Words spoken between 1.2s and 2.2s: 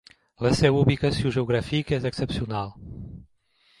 geogràfica és